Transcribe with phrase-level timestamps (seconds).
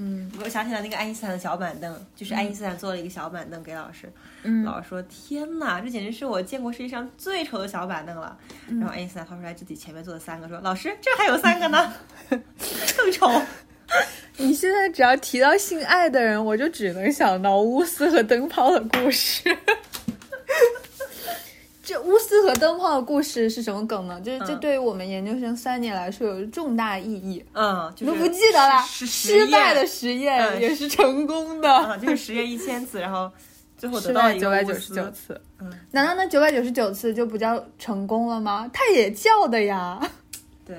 [0.00, 4.08] 嗯，我想起来那个爱因斯坦的小板凳，就是爱因斯坦做了一个小板凳给老师，
[4.44, 8.38] 嗯老师说：“天哪，这简直是我见过世界上最丑的小板凳了。
[8.68, 11.92] 嗯然后爱因斯坦掏出来自己前面坐的三个，说：“老师，这还有三个呢，
[12.30, 13.28] 更丑。
[14.36, 19.42] 你现在只要提到性爱的人，我就只能想到乌斯和灯泡的故事。
[21.88, 24.20] 这钨丝和灯泡的故事是什么梗呢？
[24.20, 28.82] 就是这嗯对于我们研究生三年来说有重大意义。”嗯，就是你都不记得了？
[28.86, 33.32] 是是失败的实实验嗯也是成功的，啊，就是实验一千次，然后
[33.78, 35.10] 最后得到九百九十九。
[35.12, 35.40] 次。
[35.60, 38.70] 嗯，难道那九百九十九次就不叫成功了吗？
[38.70, 39.98] 它也叫的呀。
[40.66, 40.76] 对，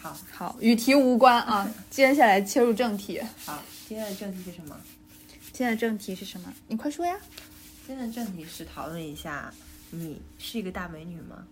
[0.00, 1.70] 好好，与题无关啊。
[1.90, 3.20] 接下来切入正题。
[3.44, 4.74] 好，今天的正题是什么？
[5.52, 6.50] 现在正题是什么？
[6.66, 7.14] 你快说呀。
[7.86, 9.52] 今天的正题是讨论一下，
[9.94, 11.46] 你是一个大美女吗？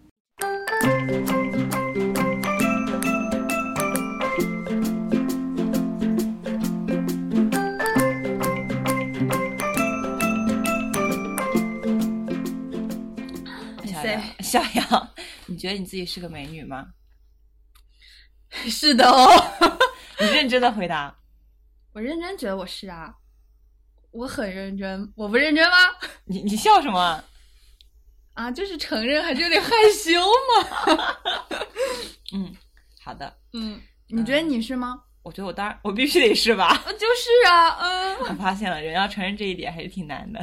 [13.85, 15.11] 小杨，小杨，
[15.45, 16.87] 你觉得你自己是个美女吗？
[18.51, 19.29] 是的哦。
[20.19, 21.15] 你认真的回答。
[21.93, 23.15] 我认真觉得我是啊，
[24.13, 25.77] 我很认真，我不认真吗？
[26.25, 27.23] 你你笑什么？
[28.41, 31.17] 啊，就是承认还是有点害羞嘛。
[32.33, 32.51] 嗯，
[33.03, 33.31] 好的。
[33.53, 35.03] 嗯，你觉得你是吗？
[35.23, 36.69] 我觉得我当然，我必须得是吧？
[36.69, 38.17] 啊，就是啊，嗯。
[38.31, 40.41] 我发现了，人要承认这一点还是挺难的，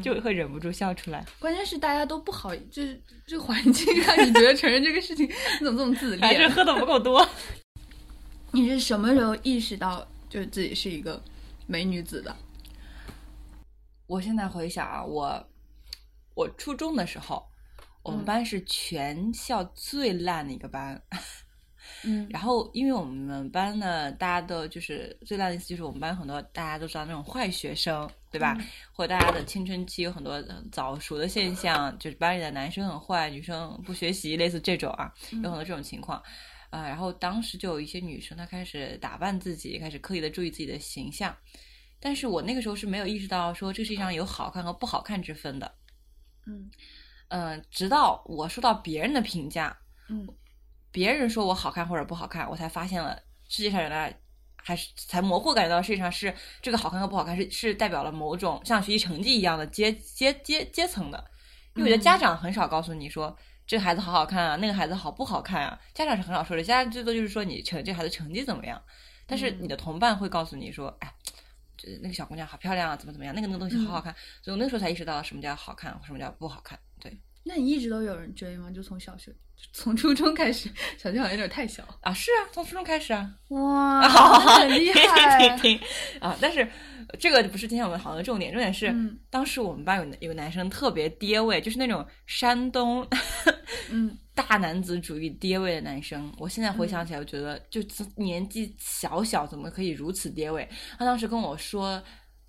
[0.00, 1.24] 就会忍不住笑出来。
[1.40, 6.20] 关键是大家都不好，就是这环境让你觉得承认这个事情，你怎么这么自恋？
[6.20, 7.28] 还是喝的不够多。
[8.54, 11.20] 你是什么时候意识到就是自己是一个
[11.66, 12.36] 美女子的？
[14.06, 15.44] 我现在回想啊，我
[16.34, 17.44] 我初中的时候，
[18.02, 21.00] 我们嗯班是全校最烂的一个班。
[22.04, 28.56] 嗯然后，因为我们班呢，大家都就是最烂的意思，就是我们班很多大家都知道那种坏学生，对吧？
[28.58, 36.22] 嗯或者大家的青春期有很多呃早熟的现象，就是班里的男生很坏，女生不学习，类似这种啊，有很多这种情况。
[36.70, 41.36] 啊、然后当时就有一些女生，她开始打扮自己，开始刻意的注意自己的形象。
[42.00, 45.70] 但是我那个时候是没有意识到说这个世界上有好看和不好看之分的。
[46.46, 46.70] 嗯
[47.28, 49.76] 嗯、直到我收到别人的评价，
[50.08, 50.28] 嗯
[50.90, 54.14] 别人说我好看或者不好看，我才发现了世界上原来
[54.56, 61.24] 还是才模糊感觉到世界上是这个好看和不好看是是代表了某种像学习成绩一样的阶阶阶阶层的。
[61.74, 63.34] 因为我觉得家长很少告诉你说、
[63.66, 68.82] 这个孩子好好看啊，那个孩子好不好看啊，家长是很少说的，家长最多就是说你成这个孩子成绩怎么样，
[69.26, 71.10] 但是你的同伴会告诉你说，哎。
[71.82, 73.34] 这那个小姑娘好漂亮啊，怎么怎么样？
[73.34, 76.78] 那个那个东西好好看，所以我那个时候才意识到什么叫好看，什么叫不好看。
[77.00, 78.70] 对那你一直都有人追吗？
[78.70, 79.34] 就从小学，
[79.72, 81.82] 从初中开始，小学好像有点太小。
[82.00, 85.00] 啊，是啊，从初中开始啊，哇， 好，很厉害
[86.20, 86.38] 啊！
[86.40, 86.66] 但是
[87.18, 93.04] 这个不是今天我们讨论的重点，重点是、嗯当时我们班有有个男生特别爹味，就是那种山东
[93.90, 96.32] 嗯大男子主义爹味的男生。
[96.38, 97.80] 我现在回想起来，我觉得就
[98.16, 100.68] 年纪小小怎么可以如此爹味？
[100.98, 102.02] 他当时跟我说，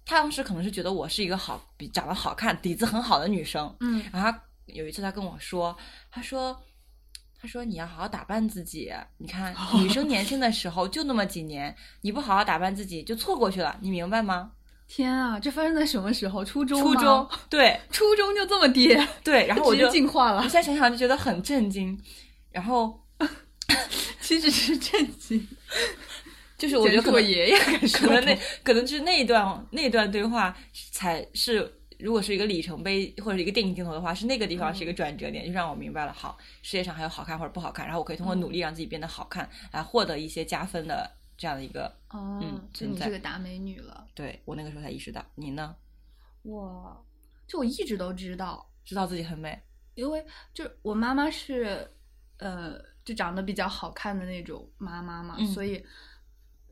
[0.06, 5.78] 他当时可能是觉得我是一个好比长得好看、底子很好的女生，嗯然后他有一次他跟我说，
[6.10, 6.60] 他说。
[7.46, 8.90] 他说：“你要好好打扮自己。
[9.18, 13.78] 你看， 女生年轻的时候就那么几年，你不好好打扮自己，就错过去了。
[13.82, 14.54] 你明白吗？
[14.88, 16.44] 天啊，这发生在什么时候？
[16.46, 16.80] 初中？
[16.80, 19.48] 初中，对 初中就这么低，对。
[19.48, 20.52] 然后我就进化了我现。
[20.52, 22.00] 在想想就觉得很震惊。
[22.52, 23.02] 然后
[24.22, 25.48] 其实是震惊。
[26.58, 27.60] 就是我觉得可能我爷爷
[27.92, 30.56] 可能那可能就是那一段那一段对话
[30.92, 41.86] 才是，如果是一个里程碑或者一个电影镜头的话，是那个地方是一个转折点，就让我明白了，好，世界上还有好看或者不好看，然后我可以通过努力让自己变得好看，来获得一些加分的这样的一个。
[42.10, 44.08] 哦嗯，就你是个大美女了。
[44.14, 45.76] 对我那个时候才意识到，你呢？
[46.44, 47.06] 我，
[47.48, 49.62] 就我一直都知道，知道自己很美，
[49.96, 51.90] 因为就我妈妈是，
[52.38, 55.84] 呃，就长得比较好看的那种妈妈嘛，嗯所以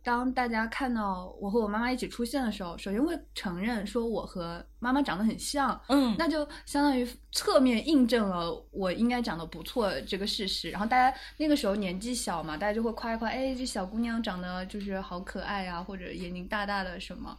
[0.03, 10.71] 当大家看到我和我妈妈一起出现的时候，首先会承认说我和妈妈长得很像，嗯那就相当于侧面印证了我应该长得不错这个事实。
[10.71, 17.37] 然后大家那个时候年纪小嘛，大家就会夸一夸，哎，这小姑娘长得就是好可爱啊，或者眼睛大大的什么，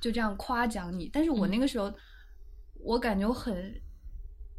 [0.00, 1.08] 就这样夸奖你。
[1.12, 1.92] 但是我那个时候，
[2.82, 3.80] 我感觉我很，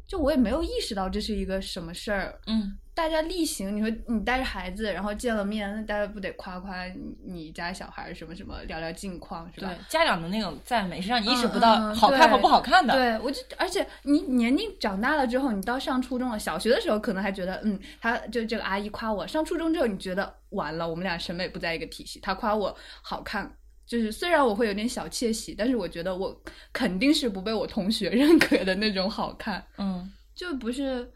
[0.06, 2.38] 就我也没有意识到这是一个什么事儿。
[2.46, 12.92] 嗯，大家例行，你说你带着孩子，然后见了面，那大家不得夸夸你你家小孩什么什么，聊聊近况是吧对？，家长的那种赞美是让你意识不嗯到嗯好看和不好看的。
[12.92, 23.56] 对，我就而且你年龄长大了之后，你到上初中了，小学的时候可能还觉得，嗯，他就这个阿姨夸我，上初中之后你觉得完了，我们俩审美不在一个体系，她夸我好看。
[23.86, 26.42] 就是虽然我会有点小窃喜，但是我觉得我
[26.72, 31.10] 肯定是不被我同学 认可的那种好看，嗯就不是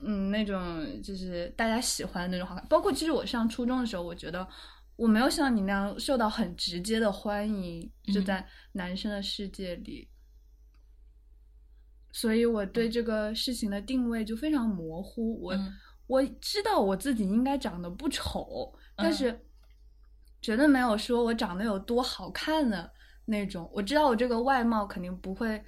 [0.00, 2.66] 嗯那种就是大家喜欢的那种好看。
[2.68, 4.46] 包括其实我上初中的时候，我觉得
[4.96, 10.08] 我没有像你那样受到很直接的欢迎，就嗯在男生的世界里。
[12.12, 15.40] 所以我对这个事情的定位就非常模糊。
[15.42, 15.72] 我、嗯
[16.08, 19.40] 我知道我自己应该长得不丑，但嗯是
[20.42, 22.90] 绝对没有说我长得有多好看的
[23.24, 23.70] 那种。
[23.72, 25.62] 我知道我这个外貌肯定不会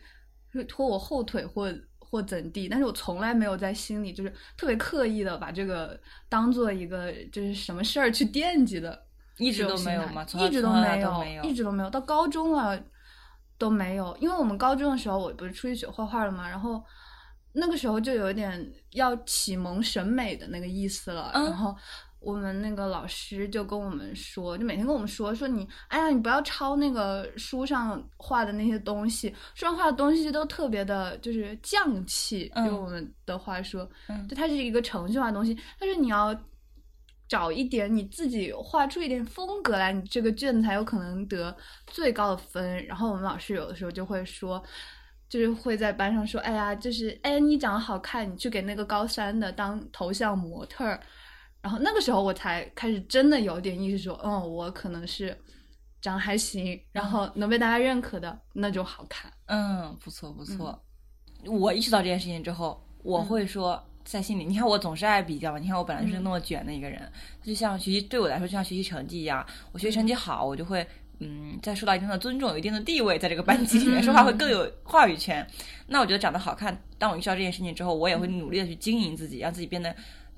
[0.52, 5.98] 会拖我后腿或或怎地，但是我从来没有在心里就是特别刻意的把这个
[6.28, 9.06] 当做一个就是什么事儿去惦记的。
[9.38, 10.24] 一直都没有吗？
[10.24, 11.42] 从一直都没有。
[11.42, 12.80] 一直都没有，到高中了
[13.58, 14.16] 都没有。
[14.20, 16.80] 因为我们高中的时候，我不是出去学画画了嘛，然后
[17.52, 21.74] 那个时候就有一点要启蒙审美的那个意思了，嗯然后。
[22.24, 36.34] 我们那个老师就跟我们说，就每天跟我们说，说你，哎呀，你不要抄那个书上画的那些东西，书上画的东西都特别的，就是匠气，嗯用我们的话说，嗯就它是一个程序化的东西，但是你要
[37.28, 41.54] 找一点你自己画出一点风格来，你这个卷子才有可能得
[41.86, 42.84] 最高的分。
[42.86, 44.62] 然后我们老师有的时候就会说，
[45.28, 51.00] 就是会在班上说，哎呀，就是哎你长得好看，你去给那个高三的当头像模特儿。
[51.64, 55.34] 然后那个时候我才开始真的有点意识说，嗯，我可能是
[56.02, 59.32] 长得还行，然后能被大家认可的那种好看。
[59.46, 60.78] 嗯，不错不错。
[61.46, 67.10] 我意识到这件事情之后，我嗯会说在心里，你看我总是爱比较嘛，你看我本来就是那么卷的一个人，
[67.42, 70.86] 就像学习对我来说就像学习成绩一样，我学习成绩好，我就会。
[71.20, 75.46] 嗯，在受到一定的尊重，有一定的地位，在这个班级里面说话会更有话语权。
[75.86, 79.94] 那我觉得长得好看，当我意识到这件事情之后，我也会努力的去经营自己，让自己变得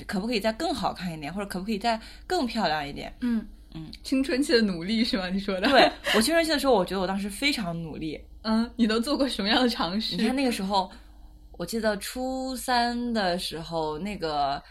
[0.06, 3.14] 可不可以再更好看一点，或者可不可以再更漂亮一点。
[3.20, 5.28] 嗯嗯，青春期的努力是吗？
[5.28, 5.68] 你说的？
[5.68, 10.16] 对我青春期的时候，我觉得我当时非常努力，嗯，你都做过什么样的尝试？
[10.16, 10.90] 你看那个时候，
[11.52, 14.62] 我记得初三的时候，那个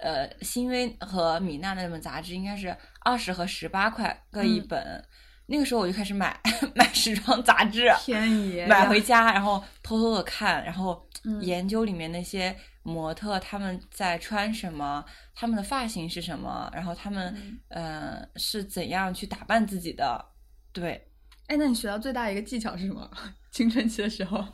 [0.00, 5.02] 呃，新薇和米娜那本杂志应该是二十和十八块各一本。
[5.46, 6.40] 那个时候我就开始买
[6.74, 15.04] 买时装杂志，天爷买回家，然后偷偷的看，然后嗯研究里面那些模特他们在穿什么，
[15.34, 20.24] 他们的发型是什么，然后他们、嗯呃是怎样去打扮自己的。
[20.72, 21.08] 对，
[21.48, 23.10] 哎，那你学到最大的一个技巧是什么？
[23.50, 24.44] 青春期的时候，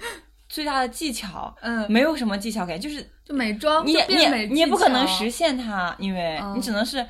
[0.48, 7.04] 最大的技巧嗯，没有什么技巧感，就是就美妆，你也你你也不可能实现它，因为嗯你只能是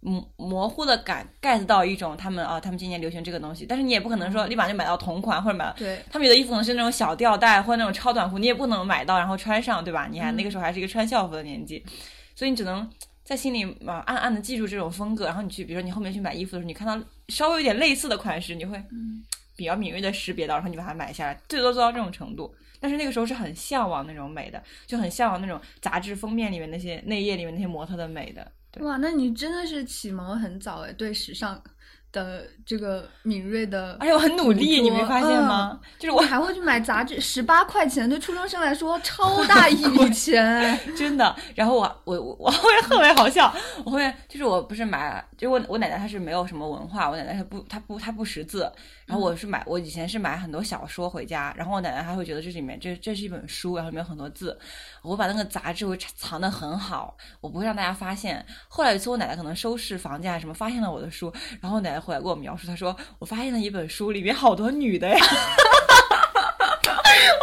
[0.00, 5.72] 模模糊的感 get 到一种他们啊，他们今年流行这个东西，但是你也不可能说立马就买到同款或者买到。
[5.74, 10.08] 对，他们有的衣服可能是那种小吊带或者那种超短裤，你也不能买到然后穿上，对吧？
[10.10, 11.84] 你还嗯那个时候还是一个穿校服的年纪，
[12.34, 12.88] 所以你只能
[13.22, 19.22] 在心里啊暗暗的记住这种风格，然后你去，比如说你后面去买衣服的时候，你看到稍微有点类似的款式，你会嗯
[19.54, 22.54] 比较敏锐的识别到，然后你把它买下来，最多做到这种程度。
[22.80, 28.50] 但是那个时候是很向往那种美的，就很向往那种杂志封面里面那些内页里面那些模特的美的。
[28.78, 31.60] 哇，那你真的是启蒙很早哎，对时尚
[32.12, 35.78] 的这个敏锐的，而且我很努力，你没发现吗？
[35.98, 40.78] 就是我我还会去买杂志， 十八块钱对初中生来说超大一笔钱。
[40.96, 43.52] 真的，然后我我我我后面特别好笑，
[43.84, 48.70] 我后面就是我不是买，就我我奶奶她是没有什么文化，我奶奶她不她不她不识字，
[49.06, 54.58] 然后我是买我以前是买很多小说回家，然后我奶奶还会觉得这里面这这是一本书，然后里面有很多字，
[55.02, 58.44] 我把那个杂志会藏得很好，我不会让大家发现。
[58.68, 65.14] 后来有一次我奶奶可能收拾房间什么，发现了我的书，然后奶奶奶回来跟我描述，他说我发现了一本书，里面好多女的呀。
[65.20, 65.26] 我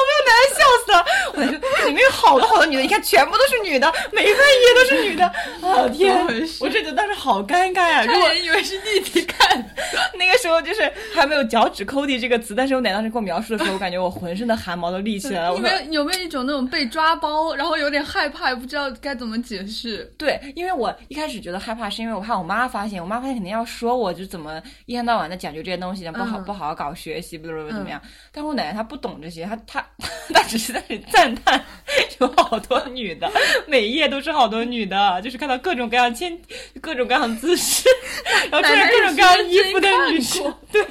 [0.07, 1.05] 被男的笑死了！
[1.33, 1.51] 我说
[1.87, 5.25] 里面有好多好多女的，你看全部都是女的，每一份页都是女的。
[5.25, 6.25] 啊天！
[6.59, 9.47] 我这当时好尴尬呀、如果以为是弟弟看。
[10.17, 15.53] 那个时候就是还没有脚趾抠地这个词，但是我奶当时跟我描述的时候，我感觉我浑身的汗毛都立起来了。
[15.53, 20.11] 你没有有没有一种那种被抓包，然后有点害怕，也不知道该怎么解释？
[20.17, 28.01] 对，因为我一开始觉得害怕，是因为我怕我妈发现，我妈发现肯定要说我，就怎么一天到晚的讲究这些东西，不好、嗯不好好搞学习，不不怎么样。
[28.31, 29.85] 但是我奶奶她不懂这些，她她
[30.33, 31.63] 她只是在里赞叹
[32.19, 33.31] 有好多女的，
[33.67, 36.37] 每一页都是好多女的，就是看到各种各样千
[36.81, 37.87] 各种各样姿势，
[38.51, 40.85] 然后穿着各种各样衣服的女生， 对，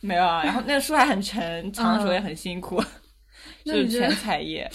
[0.00, 0.42] 没有啊。
[0.44, 2.82] 然后那个书还很沉，藏的时候也很辛苦。
[3.64, 4.70] 就是全彩页，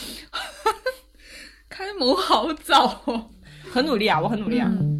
[1.69, 3.29] 开眸好早哦。
[3.71, 4.67] 很努力啊，我很努力啊。
[4.67, 4.98] 嗯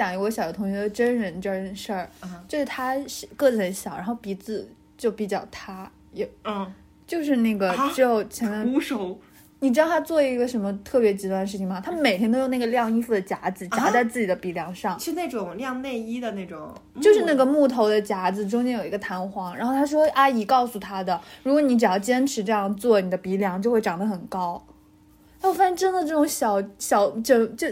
[0.00, 4.66] 讲一个我小学同学的真人真事儿，嗯就是他是个子很小，然后鼻子
[4.96, 6.72] 就比较塌，也嗯，
[7.06, 9.18] 就是那个啊就前面，徒手
[9.58, 11.82] 你知道他做一个什么特别极端的事情吗？
[11.84, 19.54] 他每天都用那个晾衣服的夹子夹在自己的鼻梁上，是那种晾内衣的那种，就是那个木头的夹子，中间有一个弹簧。
[19.54, 24.64] 然后他说，阿姨告诉他的，如果你只要坚持这样做，你的鼻梁就会长得很高。
[25.40, 27.66] 哎，我发现真的这种小小就就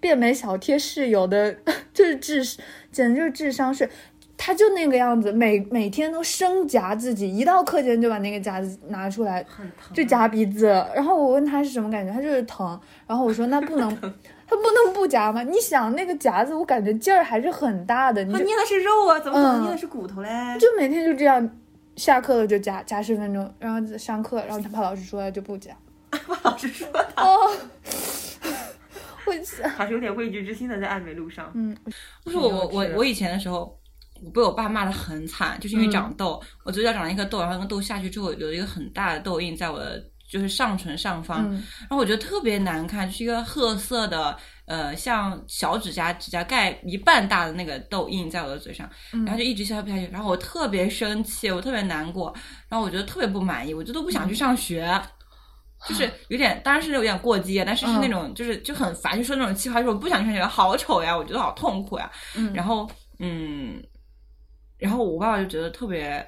[0.00, 1.54] 变美小贴士，有的
[1.94, 2.44] 就是智，
[2.90, 3.88] 简直就是智商税。
[4.44, 9.44] 他就那个样子，每每天都生夹自己，一到课间就把那个夹子拿出来，
[9.94, 10.66] 就夹鼻子。
[10.96, 12.80] 然后我问他是什么感觉，他就是疼。
[13.06, 15.44] 然后我说那不能， 他不能不夹吗？
[15.44, 20.28] 你想那个夹子，我感觉劲儿还是很大的，你捏的是肉啊，怎么可能嗯捏的是骨头嘞？
[20.58, 21.48] 就每天就这样，
[21.94, 25.70] 下课了就夹夹十分钟，然后上课，然后他怕老师说就不夹。
[26.42, 27.50] 老师说他哦，
[29.26, 29.32] 我
[29.76, 31.50] 还是有点畏惧之心的，在爱美路上。
[31.54, 31.76] 嗯，
[32.24, 33.78] 不是我我我我以前的时候，
[34.22, 41.52] 我被我爸骂的很惨，就是因为长痘，我嘴角长了一颗痘，然后那个痘下去之后有一个很大的痘印在我的就是上唇上方，嗯。
[41.80, 44.36] 然后我觉得特别难看，就是一个褐色的，
[44.66, 52.34] 呃，像小指甲指甲盖一半大的那个痘印在我的嘴上，然后就一直消不下去，然后我特别生气，我特别难过，
[52.68, 55.00] 然后我觉得特别不满意，我就都不想去上学。
[55.88, 62.10] 就是有点，当然是有点过激，但是是那种就是就很烦，就说那种气话，说我不想去上学，好丑呀，我觉得好痛苦呀。
[62.36, 63.82] 嗯然后嗯，
[64.78, 66.24] 然后我爸爸就觉得特别，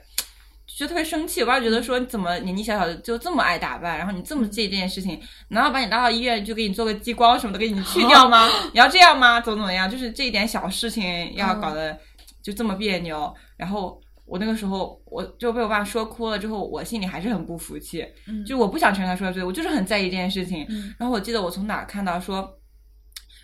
[0.66, 1.40] 就特别生气。
[1.40, 8.48] 我爸爸觉得说，你怎么年纪小小的就这么爱打扮，然后你这么介意这件事情，难道把你拉到医院就给你做个激光什么的，给你去掉吗？
[8.72, 9.40] 你要这样吗？
[9.40, 9.88] 怎么怎么样？
[9.88, 11.96] 就是这一点小事情要搞得
[12.42, 13.32] 就这么别扭。
[13.56, 20.66] 然后我那个时候我就被我爸说哭了，之后我心里还是很不服气，嗯就我不想承认他说的对，我就是很在意这件事情。
[20.68, 22.48] 嗯然后我记得我从哪儿看到说。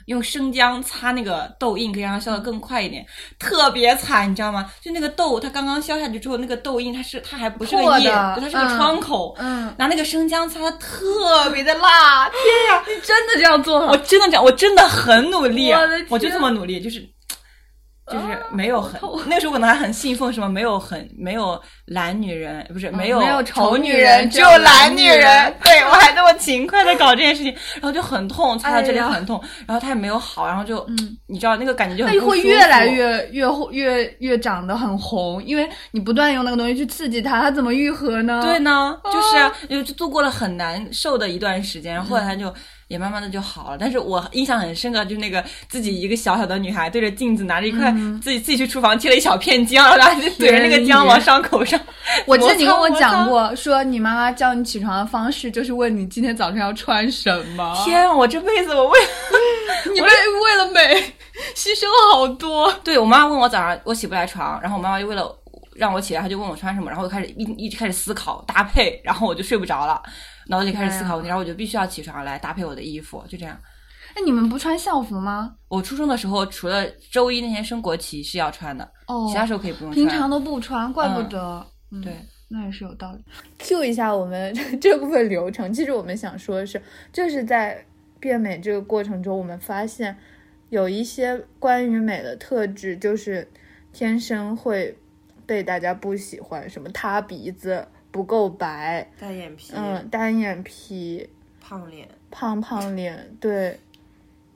[0.07, 3.07] 用生姜擦那个痘印，可以让它消得更快一点，
[3.39, 4.69] 特别惨，你知道吗？
[4.81, 12.83] 就那个痘，它刚刚消下去之后，那个痘印它是它还不是个印，它是个嗯窗口，嗯，拿那个生姜擦的特别的辣，天呀！
[12.89, 13.97] 你真的这样做我？
[13.99, 17.07] 真的这样，我真的很努力，我我就这么努力，就是
[18.11, 25.55] 就是啊没有很、那时候可能还很信奉什么没有很没有懒女人，不是、没有没有丑丑女人，只有懒女人人。
[25.63, 38.43] 对我还那么勤快的搞这件事情，然后就很痛，擦到这里很痛，然后它也没有好，然后就、嗯你知道那个感觉就会越来越越越越长得很红，因为你不断用那个东西去刺激它，它怎么愈合呢？
[38.43, 42.53] 对呢，就是哦啊，就就度过了很难受的一段时间，然后后来他就
[42.91, 43.79] 也慢慢的就好了。
[43.79, 51.81] 但是我印象很深刻，就是那个自己一个小小的女孩对着镜子拿着一块、嗯自己自己去厨房切了一小片姜，然后就怼着那个姜往伤口上。
[52.27, 57.81] 我记得你跟我讲过，说你妈妈叫你起床的方式就是问你今天早上要穿什么。
[57.85, 58.99] 天啊，我这辈子我为
[59.95, 60.81] 你为为了美
[61.55, 62.73] 牺牲了好多。
[62.83, 65.33] 对我妈妈问我早上我起不来床，然后我妈妈就为了
[65.77, 70.03] 让我起来，她就问我穿什么，然后我就开始一一直开始思考搭配，然后我就睡不着了，
[70.51, 73.57] 脑子里开始思考问题，然后我就必须要起床来搭配我的衣服，就这样。
[74.15, 75.55] 哎，你们不穿校服吗？
[75.69, 79.95] 我初中的时候，除了周一那天升国旗是要穿的，哦其他时候可以不用穿。
[79.95, 81.65] 平常都不穿，怪不得。
[81.93, 82.15] 嗯对，
[82.49, 83.25] 那也是有道理。
[83.59, 87.85] Q 一下我们 这部分流程，其实我们想说的是，就是在
[88.19, 90.17] 变美这个过程中，我们发现
[90.71, 93.49] 有一些关于美的特质，就是
[93.93, 94.97] 天生会
[95.47, 101.29] 被大家不喜欢，什么塌鼻子、不够白，单眼皮，嗯，单眼皮、
[101.61, 103.79] 胖脸，胖胖脸，对，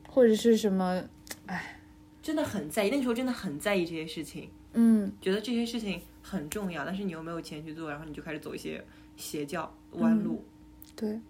[0.08, 1.02] 或者是什么，
[1.46, 1.78] 哎
[2.22, 2.90] 真的很在意。
[2.90, 8.82] 那个时候真的很在意这些事情，嗯，觉得这些事情很重要，但是你又没有钱去做，然后你就开始走一些
[9.16, 10.42] 邪教弯路。
[10.96, 11.20] 对，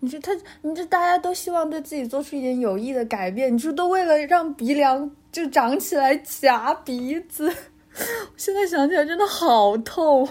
[0.00, 10.28] 你说他，你这大家都希望对自己做出一点有益的改变，你说都为了让鼻梁就长起来夹鼻子， 我现在想起来真的好痛。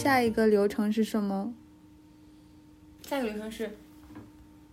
[0.00, 1.52] 下一个流程是什么？
[3.02, 3.70] 下一个流程是，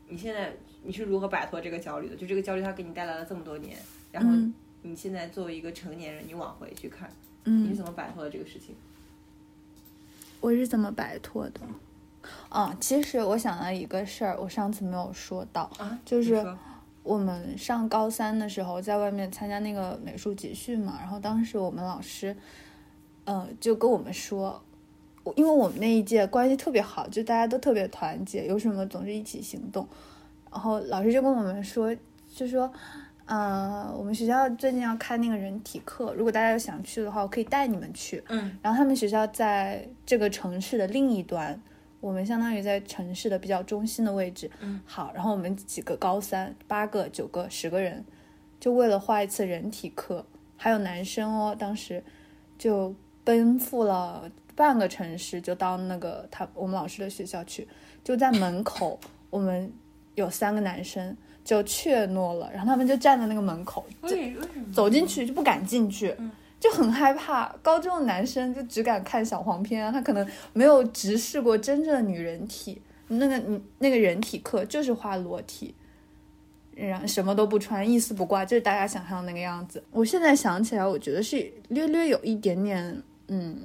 [0.07, 2.15] 你现在你是如何摆脱这个焦虑的？
[2.15, 3.77] 就这个焦虑，它给你带来了这么多年，
[4.11, 4.53] 然后嗯
[4.83, 7.11] 你现在作为一个成年人，你往回去看，
[7.43, 8.73] 嗯你怎么摆脱的这个事情？
[10.39, 11.59] 我是怎么摆脱的？
[12.47, 16.45] 啊，其实我想到一个事儿，我上次没有说到，啊，就是
[17.03, 22.35] 我们上高三的时候，在外面参加那个美术集训嘛，然后当时我们老师，
[23.25, 24.61] 呃，就跟我们说，
[25.35, 29.87] 因为我们那一届关系特别好，就大家都特别团结，有什么总是一起行动。
[30.51, 31.95] 然后老师就跟我们说，
[32.33, 32.71] 就说，
[33.25, 38.23] 呃，我们学校最近要开那个人体课，如果大家有想去的话，我可以带你们去。
[38.29, 41.61] 嗯，然后他们学校在这个城市的另一端，
[41.99, 44.49] 我们相当于在城市的比较中心的位置。
[44.61, 48.03] 嗯，好，然后我们几个高三，八个、九个、十个人，
[48.59, 52.01] 就为了画一次人体课，还有男生哦，当时
[52.57, 57.65] 就奔赴了半个城市，就到那个他我们老师的学校去，
[58.03, 58.99] 就在门口，
[59.29, 59.71] 我们
[60.15, 64.17] 有三个男生就怯懦了，然后他们就站在那个门口，就？
[64.73, 66.13] 走进去就不敢进去，
[66.59, 67.55] 就很害怕。
[67.61, 72.81] 高中的男生就只敢看小黄片啊，他可能没有直视过真正的女人体。
[73.09, 73.41] 那个
[73.77, 75.73] 那个人体课就是画裸体，
[76.75, 79.81] 然后什么都不穿，一丝不挂，就是大家想象的那个样子。
[79.91, 83.61] 我现在想起来，我觉得是略略有一点点，嗯，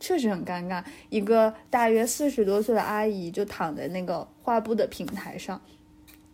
[0.00, 0.82] 确实很尴尬。
[1.10, 5.60] 一个大约四十多岁的阿姨就躺在那个画布的平台上，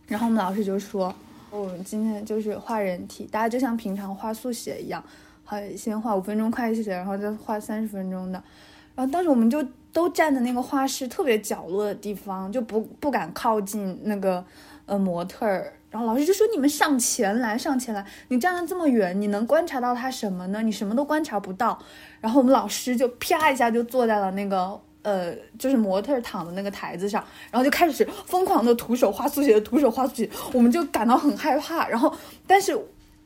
[0.07, 1.15] 然后我们老师就说。
[1.51, 5.05] 我们今天就是画人体，大家就像平常画速写一样，
[5.45, 8.43] 好，先画五分钟快写，然后再画三十分钟的。
[8.95, 14.43] 然后当时我们就都站在那个画室特别角落的地方，就不不敢靠近那个
[14.87, 15.75] 呃模特儿。
[15.93, 18.05] 然后老师就说：“你们上前来，上前来！
[18.29, 20.61] 你站得这么远，你能观察到他什么呢？
[20.63, 21.79] 你什么都观察不到。”
[22.21, 24.81] 然后我们老师就啪一下就坐在了那个。
[25.03, 27.21] 呃，就是模特躺的那个台子上，
[27.51, 31.89] 然后就开始疯狂的徒手画速写，徒手画速写，我们就感到很害怕。
[31.89, 32.15] 然后，
[32.47, 32.73] 但是，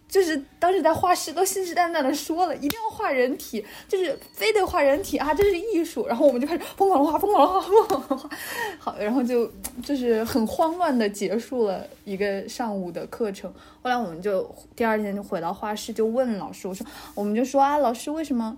[0.08, 6.06] 就是当时在画室都信誓旦旦的说了，一定要画人体，就是非得画人体啊，这是艺术。
[6.06, 8.30] 然后我们就开始疯狂的画，疯狂的画，疯狂的画。
[8.78, 9.50] 好，然后就
[9.82, 13.52] 就是很慌乱的结束了一个上午的课程。
[13.82, 18.56] 后来我们就第二天就回到画室，就问老师，我说，我们就说啊，老师为什么？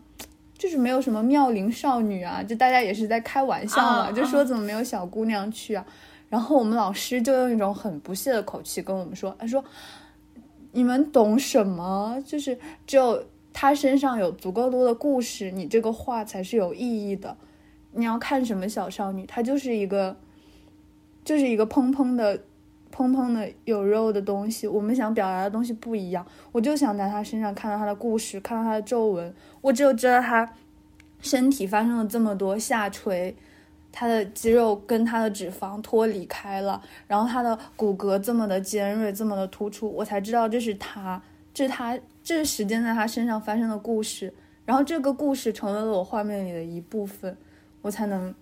[0.58, 5.86] 就是没有什么妙龄少女啊，就大家也是在开玩笑嘛，就说怎么没有小姑娘去啊？
[6.28, 9.64] 然后我们老师就用一种很不屑的口气跟我们说：“他说，
[10.72, 12.22] 你们懂什么？
[12.26, 17.36] 就是只有他身上有足够多的故事，你这个画才是有意义的。
[17.92, 20.16] 你要看什么小少女，她就是一个，
[21.24, 22.38] 就是一个砰砰的、
[22.94, 24.68] 砰砰的有肉的东西。
[24.68, 30.52] 我们想表达的东西不一样，我就想在她身上看到她的故事，看到她的皱纹。”我只有知道他
[31.20, 33.34] 身体发生了这么多下垂，
[33.92, 41.20] 他的肌肉跟他的脂肪脱离开了，然后他的骨骼这么的尖锐，这么的突出，我才知道这是他，
[41.52, 44.32] 这是他，这是时间在他身上发生的故事，
[44.64, 47.36] 然后这个故事成为了我画面里的一部分，
[47.82, 48.34] 我才能，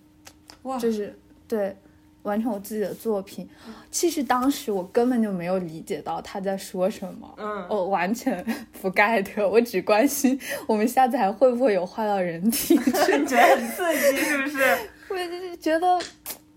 [0.63, 1.75] 哇，就是对。
[2.23, 3.47] 完成我自己的作品，
[3.89, 8.43] 其实当时我根本就没有理解到他在说什么，嗯，我完全
[8.81, 12.75] 不 get，我只关心我们下次还会不会有画到人体，
[13.25, 14.57] 觉得很刺激，是不是？
[15.09, 15.99] 我就是觉得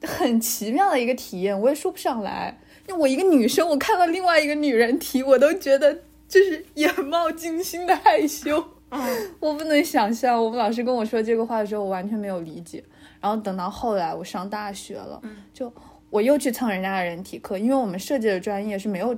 [0.02, 2.58] 很奇妙的一个体验，我也说不上来。
[2.88, 5.94] 因为我一个女生，我看到另外一个女人提，我都觉得
[6.26, 10.42] 就是眼冒金星的害羞，嗯，我不能想象。
[10.42, 12.82] 我们老师跟我说这个话的时候，我完全没有理解。
[13.20, 15.20] 然后等到后来我上大学了，
[15.52, 15.72] 就
[16.08, 19.16] 我又去蹭人家的人体课，因为我们设计的专业是没有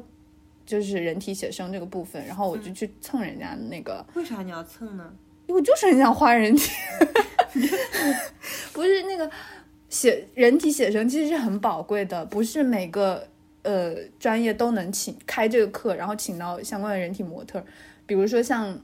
[0.66, 4.04] 就是人体写生这个部分，然后我就去蹭人家那个。
[4.14, 5.10] 为啥你要蹭呢？
[5.52, 6.70] 我就是很想画人体，
[8.72, 9.30] 不是那个
[9.88, 13.26] 写人体写生其实是很宝贵的，不是每个
[13.62, 17.64] 呃专业都能请开这个课，然后请到相关的人体模特，
[18.06, 18.78] 比如说像。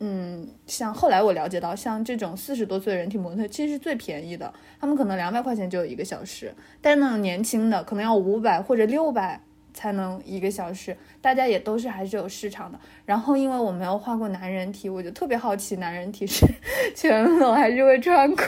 [0.00, 9.40] 嗯，像后来我了解到，像这种四十多岁的人体模特其实是最便宜的，他们可能两百块钱就有一个小时，但是那种年轻的可能要五百或者六百
[9.74, 12.78] 才能一个小时，大家也都是还是有市场的。
[13.04, 16.46] 然后因为我没有画过男人体，我就特别好奇男人体是
[16.94, 18.42] 全裸还是会穿裤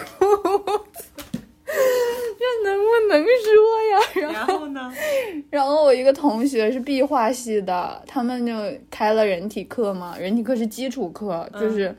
[0.95, 1.05] 子。
[1.69, 4.33] 这能不能说呀？
[4.35, 4.93] 然后呢？
[5.51, 8.55] 然后我一个同学是壁画系的，他们就
[8.89, 10.17] 开了人体课嘛。
[10.17, 11.95] 人体课是基础课，就是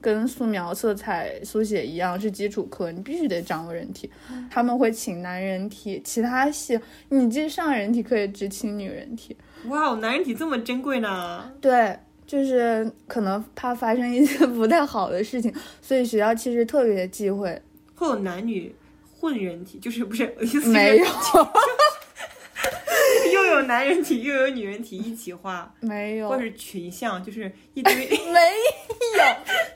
[0.00, 4.10] 跟素描、色彩、速写一样是基础课，你必须得掌握人体。
[4.50, 9.36] 他们会请男人体，其他系你这上人体课也只请女人体。
[9.66, 11.50] 哇，男人体这么珍贵呢？
[11.60, 17.60] 对，就是可能怕发生一些 不太好的事情，所以学校其实特别忌讳。
[17.94, 18.74] 会有男女。
[19.20, 20.24] 混人体就是不是
[20.66, 21.04] 没有，
[23.32, 29.24] 又有男人体又有女人体一起画，没有，或者群像就是一堆， 没有，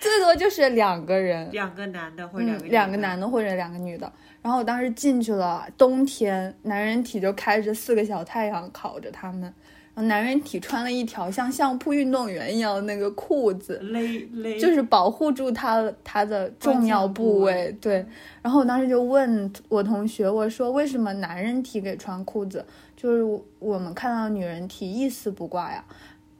[0.00, 4.10] 最多就是两个人，两个男的或者两个两个男的或者两个女的。
[4.40, 14.00] 然后我当时进去了，冬天男人体就开着四个小太阳烤着他们，然后男人体穿了一条像相扑运动员一样的那个裤子，勒
[14.32, 14.58] 勒。
[14.58, 17.70] 就是保护住他他的重要部位。
[17.80, 18.04] 对，
[18.42, 22.66] 然后我当时就问我同学，我说为什么男人体给穿裤子？
[23.02, 25.84] 就是我们看到女人体一丝不挂呀。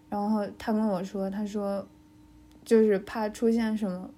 [0.09, 1.85] 然后他跟我说，他说
[2.65, 4.09] 就是怕出现什么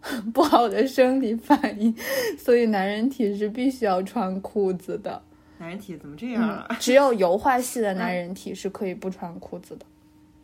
[0.32, 1.94] 不好的生理反应，
[2.38, 5.20] 所以男人体是必须要穿裤子的。
[5.58, 6.66] 男人体怎么这样啊？
[6.80, 9.84] 只有油画系的男人体是可以不穿裤子的。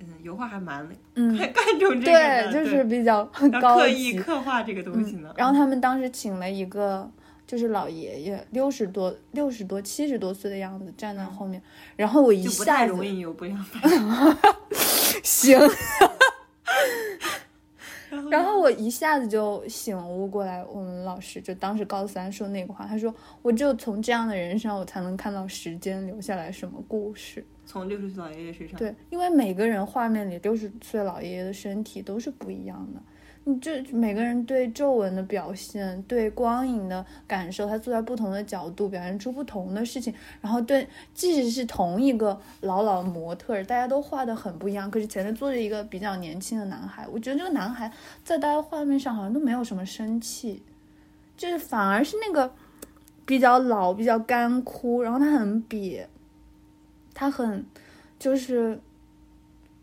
[0.01, 3.19] 嗯，油画还蛮嗯， 还看重这个对，就是比较
[3.53, 4.15] 要高刻意。
[4.19, 5.35] 刻画这个东西呢嗯。
[5.39, 7.11] 然后他们当时请了一个
[7.51, 11.61] 就是老爷爷，六十多、六十多、七十多岁的样子站在后面，
[11.97, 14.37] 然后我一下子容易有不良反应。
[15.25, 15.59] 行，
[18.31, 27.45] 然后我一下子就醒悟过来，我们老师就当时高三说那个话，他说我只有从这样的人身上，我才能看到时间留下来什么故事。
[27.67, 33.03] 从六十岁老爷爷身上，对，因为每个人画面里六十岁老爷爷的身体都是不一样的。
[33.59, 47.91] 就每个人对皱纹的表现，对光影的感受，他坐在不同的角度表现出不同的事情，然后对，即使是同一个老老模特，大家都画的很不一样，可是前面坐着一个比较年轻的男孩，我觉得这个男孩
[48.23, 50.63] 在大家画面上好像都没有什么生气，
[51.37, 52.53] 就是反而是那个
[53.25, 56.05] 比较老、比较干枯，然后他很瘪，
[57.15, 57.65] 他很
[58.19, 58.79] 就是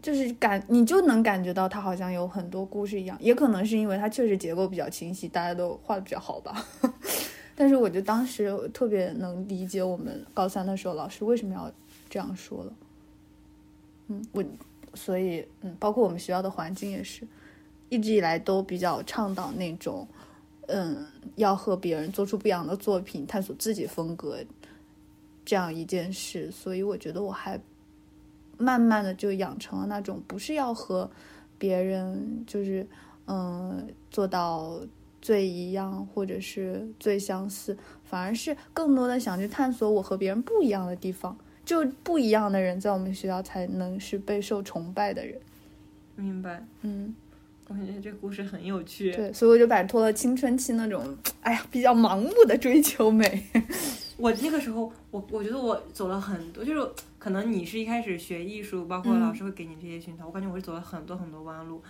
[0.01, 6.65] 就是感，你就能感觉到他好像有很多故事一样，也可能是因为他确实结构比较清晰，大家都画的比较好吧。
[7.55, 11.71] 但是我就当时特别能理解我们高三的时候老师为什么要
[12.07, 12.73] 这样说了。
[14.09, 14.43] 嗯，我
[14.93, 17.27] 所以嗯，包括我们学校的环境也是，
[17.89, 20.07] 一直以来都比较倡导那种，
[20.67, 21.05] 嗯，
[21.35, 24.37] 要和别人做出不一样的作品，探索自己风格
[25.43, 26.51] 这样一件事。
[26.51, 27.59] 所以我觉得我还
[28.57, 31.09] 慢慢的就养成了那种不是要和
[31.57, 32.85] 别人就是
[33.25, 34.79] 嗯做到
[35.21, 41.37] 最一样或者是最相似，反而是更多的想去探索我和别人不一样的地方。
[41.65, 45.37] 就不一样的人在我们学校才能是备受崇拜的人。
[46.15, 46.65] 明白。
[46.83, 47.13] 嗯，
[47.67, 49.11] 我感觉这个故事很有趣。
[49.11, 53.43] 对，所以我就摆脱了青春期那种哎呀比较盲目的追求美。
[54.15, 56.89] 我那个时候，我我觉得我走了很多，就是
[57.27, 61.83] 可能你是一开始学艺术，包括嗯老师会给你这些熏陶，我感觉我是走了很多很多弯路，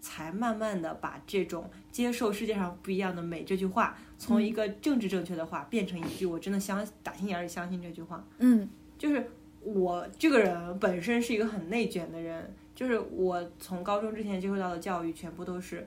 [0.00, 8.24] 才慢慢的把这种接受世界上不一样的美这句话，从一个政治正确的话变成一句我真的相打心眼里相信这句话。
[8.38, 9.28] 嗯就是
[9.62, 15.84] 我这个人本身是一个很内卷的人，就是我从高中之前接受到的教育全部都是，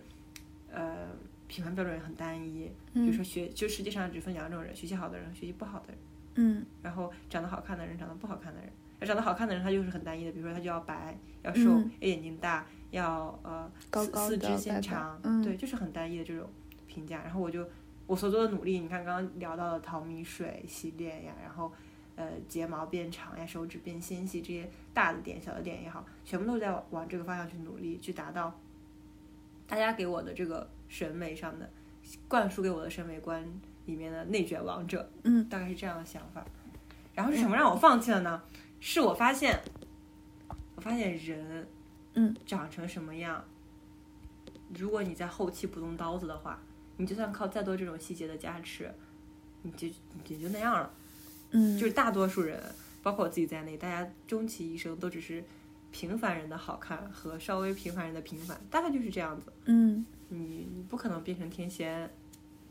[0.69, 1.07] 呃，
[1.47, 5.97] 评判标准很单一，比如说学就世界上只分两种人，学习好的人和学习不好的人。
[6.35, 8.69] 嗯然后长得好看的人，长得不好看的人。
[9.07, 16.47] 长得好看的人，他就是很单一的，比如说他就要白，要瘦，嗯要眼睛大，要呃四高高四肢纤长，嗯对，就是很单一的这种
[16.87, 17.21] 评价。
[17.23, 17.67] 然后我就
[18.05, 21.71] 我所做的努力，你看刚刚聊到的淘米水、洗脸呀，然后
[22.15, 28.53] 呃睫毛变长呀、手指变纤细这些大的点、小的点也好，全部都在往往这个方向去努力，去达到
[29.67, 31.67] 大家给我的这个审美上的
[32.27, 33.43] 灌输给我的审美观
[33.85, 35.09] 里面的内卷王者。
[35.23, 36.45] 嗯大概是这样的想法。
[37.13, 38.41] 然后是什么让我放弃了呢？
[38.81, 39.61] 是我发现，
[40.75, 41.65] 我发现人，
[42.15, 43.41] 嗯，长成什么样，
[44.77, 46.59] 如果你在后期不动刀子的话，
[46.97, 48.91] 你就算靠再多这种细节的加持，
[49.61, 49.87] 你就
[50.27, 50.91] 也就那样了。
[51.51, 52.59] 嗯，就是大多数人，
[53.03, 55.43] 包括我自己在内，大家终其一生都只是
[55.91, 59.53] 平凡人的好看和稍微平凡人的平凡，大概就是这样子。
[59.65, 62.09] 嗯你你不可能变成天仙，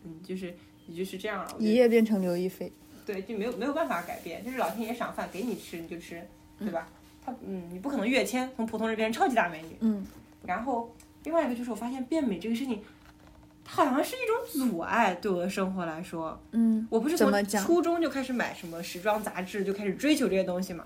[0.02, 0.52] 嗯，就是
[0.86, 2.72] 你就是这样一夜变成刘亦菲。
[3.06, 6.22] 对，就没有没有办法改变，就是老天爷赏饭给你吃你就吃，
[6.58, 6.88] 对吧？
[7.24, 9.76] 他嗯，你不可能跃迁，从普通人变成超级大美女。
[9.80, 10.06] 嗯
[10.44, 12.82] 然后另外一个就是我发现变美这个事情，
[13.64, 16.40] 它好像是一种阻碍对我的生活来说。
[16.52, 20.84] 嗯，我不是从初中就开始买什么时装杂志，就开始追求这些东西嘛。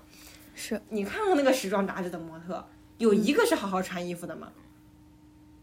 [0.53, 2.65] 是你看看那个时装杂志的模特，
[2.97, 4.51] 有一个是好好穿衣服的吗？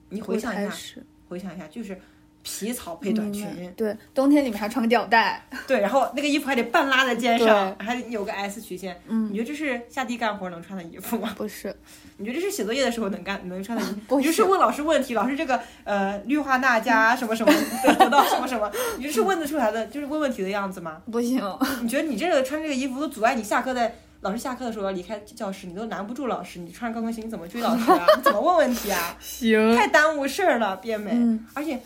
[0.09, 1.99] 你回想一下，始回想一下，就是
[2.43, 5.45] 皮草配短裙，对，冬天里面还穿个吊带。
[5.67, 9.01] 对，然后那个衣服还得半拉在肩上，还得有个 S 曲线。
[9.09, 11.33] 嗯你觉得这是下地干活能穿的衣服吗？
[11.37, 11.75] 不是，
[12.19, 14.01] 你觉得这是写作业的时候能干能穿的衣服？
[14.09, 17.53] 不你就是问老师问题，老师这个呃氯化钠加什么什么
[17.83, 21.03] 对得到什么什么，你这是问得出来的，就是问问题的样子吗？
[21.11, 21.41] 不行。
[21.83, 28.07] 你觉得你这个穿这个衣服都阻碍你下课在老师下课的时候要离开教室，你都拦不住老师，你穿着高跟鞋你怎么追老师啊？
[28.17, 29.17] 你怎么问问题啊？
[29.21, 31.11] 行太耽误事儿了，变美。
[31.13, 31.81] 嗯而且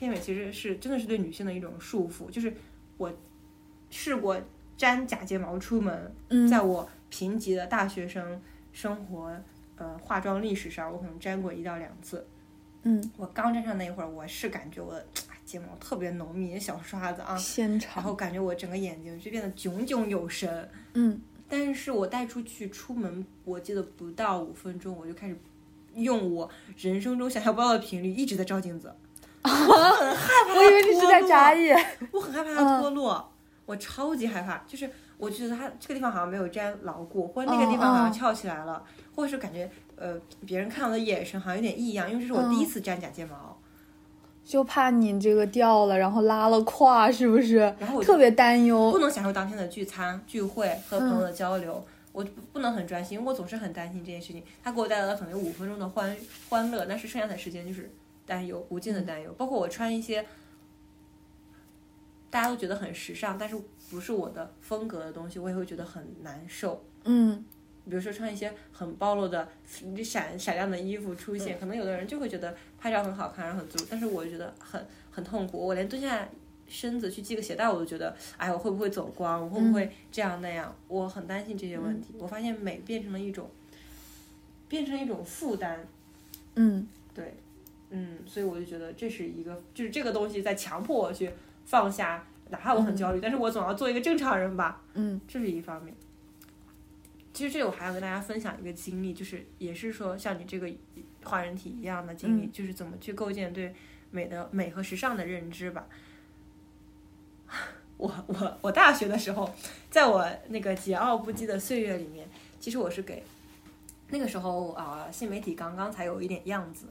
[0.00, 2.52] 变美其实是真的是对女性的一种束缚，就是
[2.96, 3.12] 我
[3.90, 4.40] 试过
[4.78, 8.40] 粘假睫毛出门，嗯在我贫瘠的大学生
[8.72, 9.30] 生活，
[9.76, 12.26] 呃，化妆历史上，我可能粘过一到两次。
[12.82, 20.66] 嗯，我刚粘上那一会儿，我是感觉我的哎睫毛特别浓密，小刷子啊，纤长，然后感觉我整个眼睛就变得炯炯有神。
[20.94, 25.36] 嗯但是我带出去出门，我记得不到五分钟，我就开始
[25.94, 28.94] 用我人生中想象不到的频率一直在照镜子。
[29.44, 31.78] 我以为你是在眨眼。
[32.12, 33.32] 我很害怕它脱落，
[33.66, 38.82] 我超级害怕，就是我觉得它这个地方好像没有粘牢固，或者那个地方好像翘起来了，
[39.14, 40.14] 或者是感觉呃
[40.46, 43.58] 别人看我的眼神好像有点异样，因为这是我第一次粘假睫毛，
[44.44, 47.56] 就怕你这个掉了，然后拉了胯，是不是？
[47.78, 48.98] 然后我就特别担忧不。
[48.98, 51.82] 能享受当天的聚餐、聚会和朋友的交流。
[52.12, 54.42] 我不不能很专心，因为我总是很担心这件事情。
[54.64, 56.16] 它给我带来了可能有五分钟的欢
[56.48, 57.88] 欢乐，但是剩下的时间就是
[58.30, 59.32] 担忧，无尽的担忧。
[59.32, 60.24] 包括我穿一些
[62.30, 63.56] 大家都觉得很时尚，但是
[63.90, 66.84] 不是我的风格的东西，我也会觉得很难受。
[67.04, 67.44] 嗯
[67.88, 69.48] 比如说穿一些很暴露的
[70.04, 75.58] 闪闪亮的衣服出现，可能有的人就会觉得拍照很好看，然后很足，但是我就觉得很很痛苦。
[75.58, 76.28] 我连蹲下
[76.68, 79.42] 身子去系个鞋带，我都觉得，哎，我会不会走光？
[79.42, 80.72] 我会不会这样那样？
[80.86, 82.14] 我很担心这些问题。
[82.16, 83.50] 我发现美变成了一种，
[84.68, 85.84] 变成一种负担。
[86.54, 87.34] 嗯对，
[87.90, 91.30] 嗯，所以我就觉得这是一个，就是这个东西在强迫我去
[91.64, 94.82] 放下，哪怕我很焦虑，但是我总要做一个正常人吧。
[94.94, 95.94] 嗯这是一方面。
[97.32, 100.70] 其实这我还要跟大家分享一个经历，就是也是说像你这个
[101.24, 103.74] 画人体一样的经历，嗯就是怎么去构建对
[104.10, 105.86] 美的美和时尚的认知吧。
[107.96, 109.52] 我我我大学的时候，
[109.90, 113.22] 在我那个桀骜不羁的岁月里面，其实我是给
[114.08, 116.86] 那个时候啊、新媒体刚刚才有一点样子，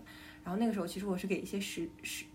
[0.49, 2.25] 然后那个时候其实我是给一些时时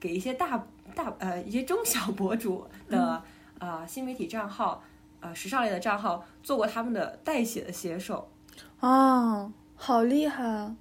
[0.00, 3.22] 给一些大大呃一些中小博主的、
[3.58, 4.82] 呃新媒体账号
[5.20, 8.30] 呃时尚类的账号做过他们的代写的写手，
[8.80, 10.74] 哦，好厉害啊！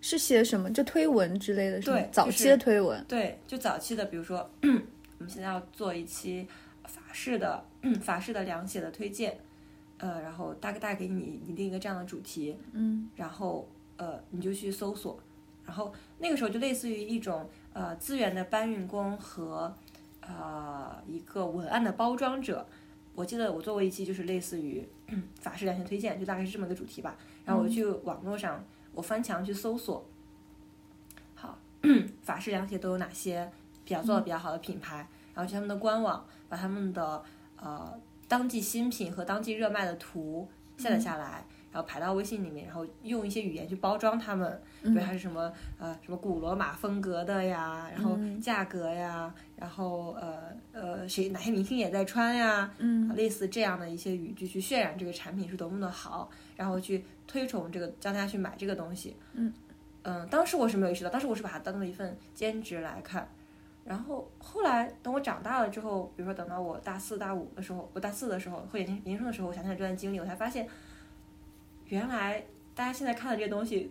[0.00, 0.70] 是写什么？
[0.70, 1.96] 就推文之类的是吗？
[1.96, 3.04] 对早期的推文。
[3.08, 4.68] 对，就早期的，比如说 我
[5.24, 6.46] 们现在要做一期
[6.84, 7.64] 法式的
[8.00, 9.36] 法式的凉鞋的推荐，
[9.98, 15.18] 呃，然后大概大概给你拟定一个这样的主题，嗯然后呃你就去搜索，
[15.66, 19.74] 然后那个时候就类似于一种呃资源的搬运工和
[20.20, 22.66] 呃一个文案的包装者。
[23.14, 24.84] 我记得我做过一期，就是类似于
[25.40, 27.16] 法式凉鞋推荐，就大概是这么个主题吧。
[27.44, 30.04] 然后我去网络上，我翻墙去搜索，
[31.36, 31.56] 好，
[32.22, 33.48] 法式凉鞋都有哪些
[33.84, 37.22] 比较做的比较好的品牌，然后去他们的官网，把他们的
[37.56, 37.96] 呃
[38.26, 59.16] 当季新品和当季热卖的图下载下来，然后排到微信里面，然后用一些语言去包装他们，比如它是什么呃什么古罗马风格的呀，然后价格呀，然后呃呃谁哪些明星也在穿呀，嗯类似这样的一些语句去渲染这个产品是多么的好，然后去推崇这个，让大家去买这个东西。
[59.32, 59.52] 嗯
[60.04, 63.28] 嗯，当时我是没有意识到，当时我是把它当做一份兼职来看。
[63.84, 70.66] 然后后来等我长大了之后，比如说等到我大四大五的时候，我大四的时候或研研究生的时候，我想起来这段经历，我才发现，
[71.88, 72.44] 原来
[72.74, 73.90] 大家现在看的这些东西，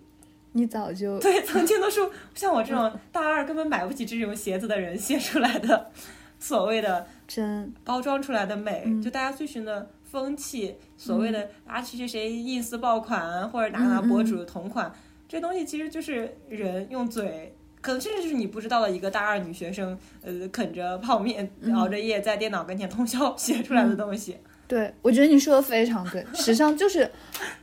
[0.51, 1.99] 你早就 对，曾经都是
[2.35, 5.91] 像我这种大二根本买不起这种鞋子的人写出来的
[6.39, 14.93] 所谓的真包装出来的美，嗯就大家追寻的风气，所谓的啊谁谁谁 ins 爆款或者哪哪博主同款，
[15.27, 17.55] 这东西其实就是人用嘴。
[17.81, 24.37] 可能甚至就是你不知道的一个大二女学生，呃，啃着泡面，嗯熬着夜，在电脑跟前通宵写出来的东西。
[24.73, 27.07] 对，我觉得你说的非常对， 时尚就是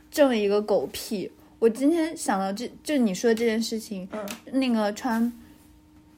[0.09, 1.29] 这么一个狗屁。
[1.59, 5.29] 我今天想到这，就你说的这件事情，嗯那个穿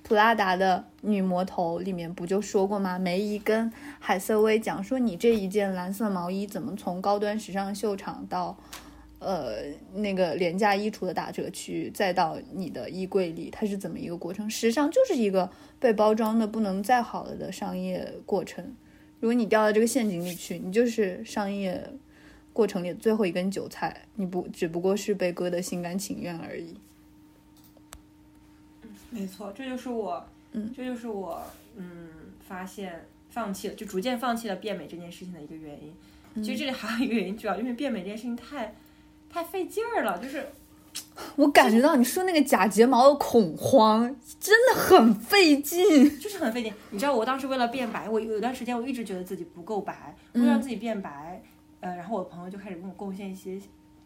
[0.03, 2.99] 普拉达的女魔头里面不就说过吗？
[2.99, 8.55] 梅姨跟海瑟薇讲说，你这一件蓝色毛衣怎么从高端时尚秀场到
[9.17, 9.63] 呃
[9.95, 14.47] 那个廉价衣橱的打折区，再到你的衣柜里，它是怎么一个过程？
[14.47, 18.75] 时尚就是一个被包装的不能再好了的商业过程。
[19.23, 21.81] 如果你掉到这个陷阱里去，你就是商业
[22.51, 26.75] 过程里的最后一根韭菜，你不只不过是被割的心甘情愿而已。
[28.81, 31.41] 嗯没错，这就是我，嗯，这就是我，
[31.77, 32.09] 嗯，
[32.45, 36.43] 发现放弃了，就逐渐放弃了变美这件事情的一个原因。
[36.43, 38.75] 其实这里还有一个原因，主要因为变美这件事情太，
[39.29, 40.47] 太费劲儿了，就是
[41.35, 44.03] 我感觉到你说那个假睫毛的恐慌，
[44.39, 45.83] 真的很费劲。
[46.19, 46.73] 就是很费劲。
[46.91, 51.41] 你知道，我当时为了变白，我有段时间我一直觉得自己不够白，为了让自己变白，
[51.79, 53.59] 呃，然后我朋友就开始跟我贡献一些。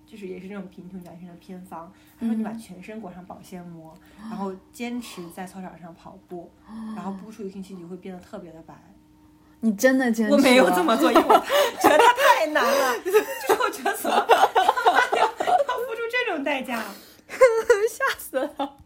[0.09, 6.49] 就是也是这种贫穷男生的偏方，他说你把全身裹上保鲜膜，然后坚持在操场上跑步，
[6.95, 8.73] 然后不出一个星期你就会变得特别的白。
[9.59, 10.31] 你真的坚持？
[10.31, 11.33] 我没有这么做，因为我
[11.81, 13.17] 觉得它太难了， 就是
[13.61, 16.81] 我觉得怎么要要付出这种代价，
[18.09, 18.77] 吓死了！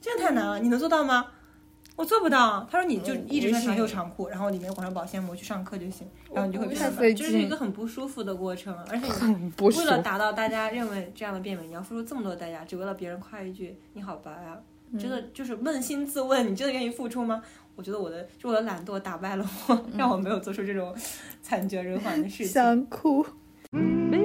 [0.00, 1.26] 真的太难了，你能做到吗？
[1.96, 2.66] 我做不到。
[2.70, 14.56] 他说你就嗯一直穿长袖长裤，然后里面裹上保鲜膜去上课就行，然后你就会我变太费得这是一个很不舒服的过程，而且你不舒为了达到大家认为这样的变美，你要付出这么多代价，只为了别人夸一句你好白啊！
[14.98, 17.42] 真的就是扪心自问，你真的愿意付出吗？
[17.74, 20.96] 我觉得我的就我的懒惰打败了我，让我没有做出这种
[21.42, 22.46] 惨绝人寰的事情。
[22.46, 23.26] 想哭。
[23.72, 24.17] 为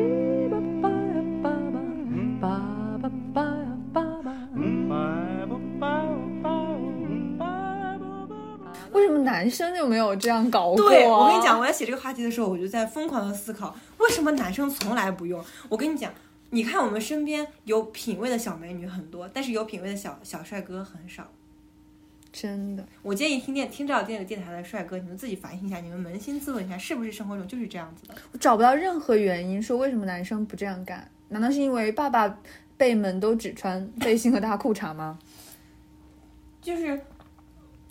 [9.33, 10.89] 男生就没有这样搞过、啊？
[10.89, 15.43] 对，我跟你讲，我在写这个话题的时候，我就在疯狂的思考，为什么男生从来不用？
[15.69, 16.13] 我跟你讲，
[16.51, 21.27] 你看我们身边有品味的小美女很多，但是有品味的小小帅哥很少。
[22.31, 28.13] 真的，我建议听电听这电个电台的帅哥，你们自己反省一下，你们扪心自问一下，是不是生活中就是这样子的？
[28.31, 31.09] 我找不到任何原因说为什么男生不这样干？
[31.29, 32.37] 难道是因为爸爸
[32.77, 35.17] 辈们都只穿背心和大裤衩吗？
[36.61, 36.99] 就是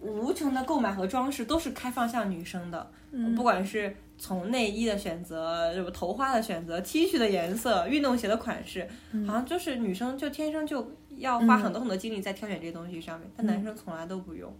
[0.02, 2.90] 无穷的购买和装饰都是开放向女生的，
[3.34, 8.86] 不管是从内衣的选择、什么头花的选择、T 恤的颜色、运动鞋的款式，
[9.26, 10.86] 好像就是女生就天生就
[11.16, 14.52] 要花很多很多精力在挑选这些东西上面，但男生从来都不用。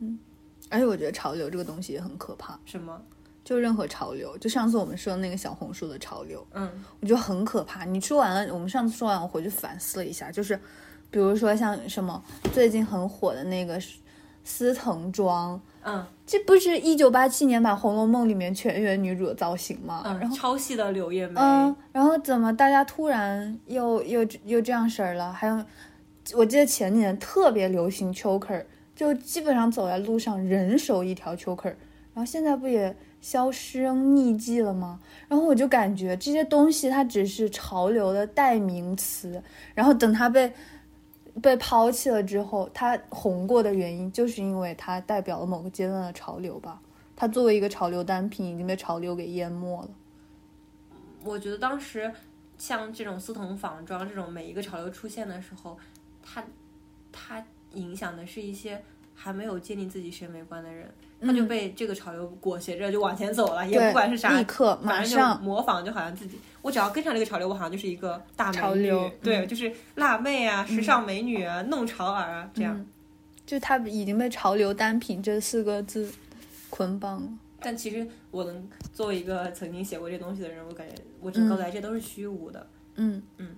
[0.00, 0.18] 嗯
[0.70, 3.00] 而且我觉得潮流这个东西也很可怕，什么？
[3.44, 6.70] 就任何潮流，就上次我们说的那个小红书的潮流，嗯
[7.00, 7.84] 我觉得很可怕。
[7.84, 10.58] 你说完了，我们上次说完，我回去反思了一下，就是
[11.10, 12.22] 比如说像什么
[12.52, 13.80] 最近很火的那个
[14.44, 20.02] 司藤妆，嗯这不是一九八七年版《红楼梦》里面全员女主的造型吗？
[20.04, 25.32] 嗯然嗯，后超细的柳叶眉，嗯，然后怎么大家突然又又又这样式儿了？
[25.32, 25.64] 还有，
[26.34, 31.68] 我记得前几年特别流行 choker，就基本上走在路上人手一条 choker，
[32.12, 35.00] 然后现在不也销声匿迹了吗？
[35.28, 39.42] 然后我就感觉这些东西它只是潮流的代名词，
[39.74, 40.52] 然后等它被
[41.40, 46.80] 被抛弃了之后，它红过的原因就是因为它代表了某个阶段的潮流吧。
[47.14, 49.90] 它作为一个潮流单品，已经被潮流给淹没了。
[51.24, 52.12] 我觉得当时
[52.56, 55.76] 像这种丝藤仿妆这种每一个潮流出现的时候，
[56.22, 56.44] 它
[57.10, 58.82] 它影响的是一些
[59.20, 60.88] 还没有建立自己审美观的人，
[61.20, 72.78] 他就被这个潮流裹挟着就往前走了，也不管是啥，立刻马反正就上模仿，就好像自己我只要跟上这个潮流，我好像就是一个大美女潮流，对，嗯就是辣妹啊、时尚美女啊、弄潮儿啊这样。
[72.78, 72.86] 嗯，
[73.44, 76.08] 就他已经被“潮流单品”这四个字
[76.70, 77.28] 捆绑了。
[77.60, 82.64] 但其实我能作为一个曾经写过这东西的人，我感觉我只能告诉大家，这都是虚无的。
[82.94, 83.48] 嗯嗯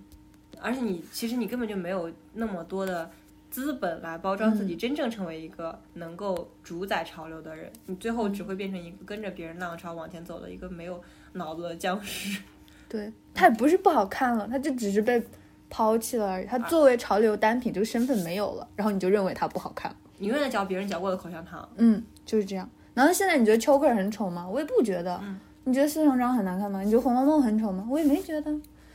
[0.59, 3.09] 而且你其实你根本就没有那么多的
[3.51, 7.71] 资本来包装自己，真正成为一个能够主宰潮流的人。
[7.85, 10.99] 你最后只会变成一个跟着别人浪潮往前走的一个没有
[11.33, 12.41] 脑子的僵尸。
[12.89, 15.21] 对，他也不是不好看了，他就只是被
[15.69, 16.45] 抛弃了而已。
[16.47, 19.95] 他作为潮流单品这个身份没有了，然后你就认为他不好看。
[20.17, 21.69] 你永远嚼别人嚼过的口香糖。
[21.75, 22.67] 嗯，就是这样。
[22.93, 24.47] 然后现在你觉得秋克尔很丑吗？
[24.49, 25.19] 我也不觉得。
[25.21, 26.81] 嗯你觉得四重章很难看吗？
[26.81, 27.87] 你觉得《红楼梦》很丑吗？
[27.87, 28.51] 我也没觉得，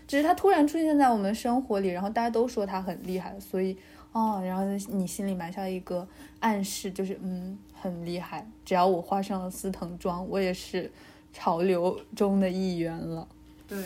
[0.09, 3.79] 只是它突然出现在我们生活里，然后大家都说它很厉害，所以
[4.17, 4.65] 哦，然后
[4.97, 6.09] 你心里埋下一个
[6.41, 8.51] 暗示，就是嗯很厉害。
[8.65, 10.91] 只要我画上了司藤妆，我也是
[11.35, 13.29] 潮流中的一员了。
[13.69, 13.85] 对，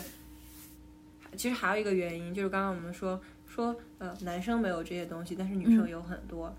[1.35, 6.55] 其实还有一个原因就是刚刚我们说说呃男生没有这些东西，但是女生有很多，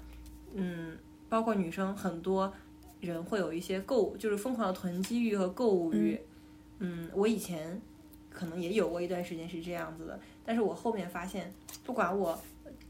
[0.53, 0.95] 嗯
[1.31, 2.53] 包括女生很多
[3.01, 6.21] 人会有一些购就是疯狂的囤积欲和购物欲，
[6.81, 7.81] 嗯我以前
[8.29, 11.51] 可能也有过一段时间是这样子的，但是我后面发现，
[11.87, 12.39] 不管我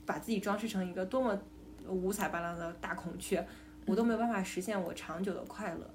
[0.05, 1.39] 把自己装饰成一个多么
[1.87, 3.47] 五彩斑斓的大孔雀，
[3.87, 5.91] 我都没有办法实现我长久的快乐。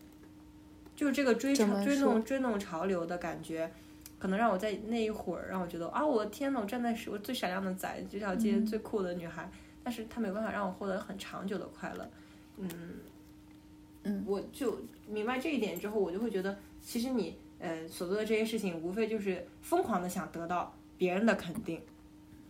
[0.96, 3.72] 就是这个追潮追弄追弄潮流的感觉，
[4.18, 9.50] 可能让我在那一会儿让我觉得啊，我的天呐，我站在是我最闪亮的仔这条街最酷的女孩，
[9.84, 12.10] 但是它没有办法让我获得很长久的快乐。
[12.58, 12.70] 嗯
[14.04, 21.80] 嗯，我就明白这一点之后，我就会觉得，其实你呃所做的这些事情，无非就是疯狂的想得到别人的肯定。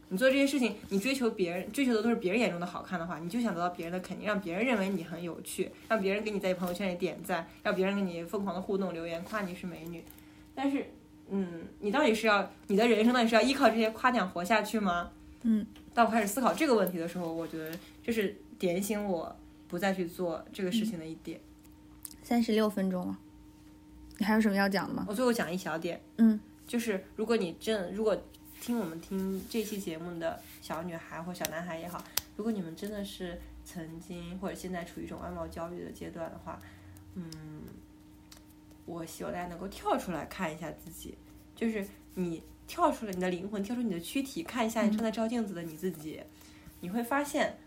[0.10, 10.04] 你做这些事情，你追求别人，追求的都是别人眼中的好看的话，你就想得到别人的肯定，让别人认为你很有趣，让别人给你在朋友圈里点赞，让别人给你疯狂的互动留言，夸你是美女。
[10.56, 10.86] 但是，
[11.30, 15.12] 嗯，你到底是要你的人生到底是要依靠这些夸奖活下去吗？
[15.44, 19.36] 嗯，当我开始思考这个问题的时候，我觉得这是点醒我
[19.68, 21.40] 不再去做这个事情的一点。
[22.24, 23.20] 三十六分钟了，
[24.18, 25.06] 你还有什么要讲的吗？
[25.08, 28.18] 我最后讲一小点，嗯，就是如果你真如果
[28.68, 32.04] 听我们听这期节目的小女孩或小男孩也好，
[32.36, 36.60] 如果你们真的是曾经或者现在处于一种外貌焦虑的阶段的话，
[37.14, 37.32] 嗯，
[38.86, 41.18] 我希望大家能够跳出来看一下自己，
[41.56, 46.22] 就是你跳出了你的灵魂，跳出你的躯体，看一下你正在照镜子的你自己，
[46.82, 47.58] 你会发现，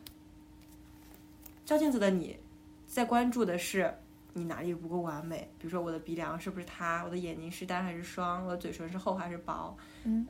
[1.64, 2.38] 照镜子的你
[2.86, 3.90] 在关注的是
[4.34, 9.74] 你哪里不够完美，比如说我的鼻梁是不是塌，我的眼睛是单还是双，我的嘴唇是厚还是薄，
[10.04, 10.26] 嗯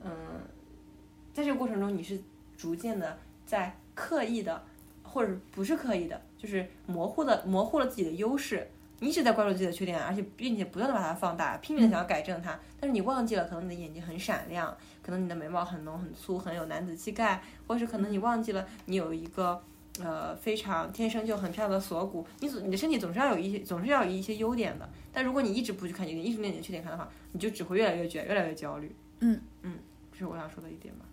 [1.41, 2.21] 在这个过程中，你是
[2.57, 4.63] 逐渐的在刻意的，
[5.03, 8.69] 或者不是刻意的，就是模糊的模糊了自己的优势。
[8.99, 19.59] 你一直在关注自己的缺点，而且并且不断的把它放大，拼命的想要改正它，但是你忘记了，可能你的眼睛很闪亮，可能你的眉毛很浓很粗，很有男子气概，或是可能你忘记了你有一个
[20.01, 28.95] 呃非常天生就很漂亮的锁骨，你总你的身体总是要有一些总是要有一些优点的，但如果你一直不去看优点，一直面你的缺点看的话，你就只会越来越卷，越来越焦虑。
[29.21, 29.79] 嗯嗯，
[30.13, 31.07] 这是我想说的一点吧。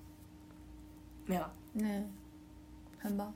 [1.28, 1.54] 没了。
[1.76, 2.10] 嗯，
[2.98, 3.32] 很棒。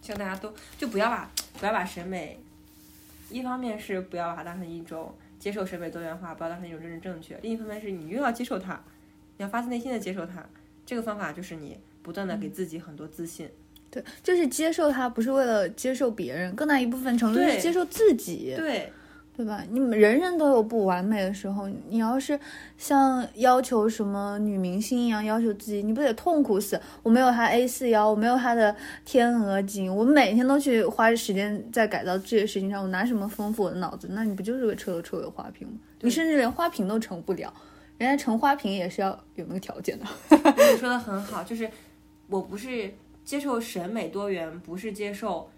[0.00, 2.38] 希望大家都就不要把不要把审美，
[3.28, 8.82] 一方面是不要把它当成一种接受审美多元化，不要当成一种政治正确；另一方面是你又要接受它，
[9.36, 10.42] 你要发自内心的接受它。
[10.86, 13.50] 这个方法就是你不断的给自己很多自信。
[13.90, 18.54] 对，就是接受它，不是为了接受别人，更大一部分程度是接受自己。
[18.56, 18.90] 对，
[19.38, 19.62] 对吧？
[19.70, 22.36] 你们人人都有不完美的时候，你要是
[22.76, 26.80] 像要求什么女明星一样要求自己，你不得痛苦死？
[27.04, 28.74] 我没有她 A 四腰，我没有她的
[29.04, 34.08] 天鹅颈，我每天都去花时间在改造这些事情上，我拿什么丰富我的脑子？
[34.10, 35.74] 那你不就是个彻头彻尾花瓶吗？
[36.00, 37.54] 你甚至连花瓶都成不了，
[37.96, 40.04] 人家成花瓶也是要有那个条件的。
[40.72, 41.70] 你说的 很好，就是
[42.26, 42.92] 我不是
[43.24, 45.48] 接受审美多元，不是接受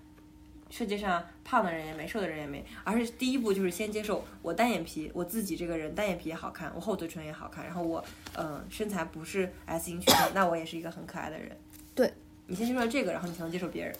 [0.71, 8.03] 世界上胖的人也没，瘦的人也没，而是第一步就是先接受我单眼皮，我自己这个人单眼皮也好看，我厚嘴唇也好看，然后我
[8.35, 11.57] 呃身材不是 S 型曲线，那我也是一个很可爱的人。
[11.95, 12.13] 对，
[12.47, 13.95] 你先接受这个，然后你才能接受别人。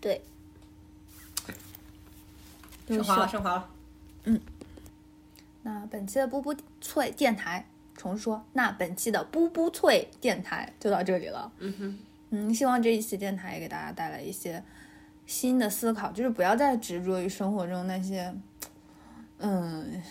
[0.00, 0.20] 对，
[2.88, 3.70] 升华了，升华了。
[4.24, 4.40] 嗯
[5.62, 11.52] 那本期的布布脆电台，重说，那本期的布布脆电台就到这里了。
[11.58, 11.98] 嗯哼，
[12.30, 14.64] 嗯，希望这一期电台也给大家带来一些
[15.30, 18.34] 新的思考，就是不要再执着于生活中那些，
[19.38, 20.02] 嗯，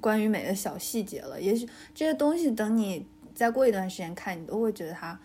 [0.00, 1.40] 关于美的小细节了。
[1.40, 5.16] 也许这些东西等你再过一段时间看，你都会觉得它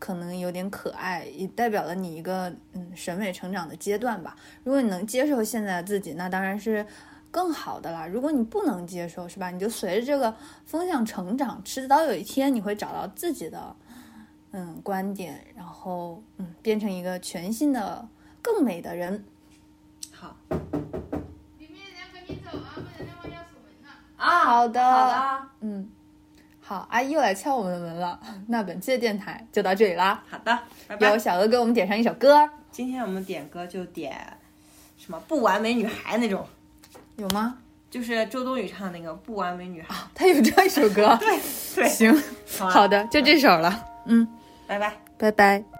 [0.00, 4.34] 可能有点可爱，也代表了你一个嗯审美成长的阶段吧。
[4.64, 6.84] 如果你能接受现在的自己，那当然是。
[7.32, 9.52] 更好的啦，如果你不能接受，是吧？
[9.52, 10.34] 你就随着这个
[10.64, 13.76] 风向成长，迟早有一天你会找到自己的
[14.50, 18.08] 嗯观点，然后嗯变成一个全新的、
[18.42, 19.24] 更美的人。
[20.12, 23.90] 好里面人赶紧走啊，不然的话要锁门了。
[24.16, 25.06] 啊，好的好
[25.40, 25.90] 的，嗯，
[26.60, 28.20] 好，阿姨又来敲我们的门了。
[28.48, 30.22] 那本期的电台就到这里啦。
[30.28, 31.18] 好的，拜拜由。
[31.18, 34.36] 小鹅给我们点上一首歌，今天我们点歌就点
[34.98, 36.46] 什么不完美女孩那种，
[37.16, 37.58] 有吗？
[37.90, 39.94] 就是周冬雨唱的那个不完美女孩。
[40.14, 41.16] 她有这样一首歌。
[41.18, 41.40] 对
[41.74, 42.22] 对，行，
[42.58, 43.84] 好啊好的，就这首了。
[44.04, 44.28] 嗯，
[44.66, 44.96] 拜拜。
[45.18, 45.79] 拜拜。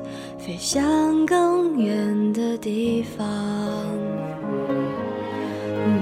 [0.43, 3.27] 飞向更远的地方。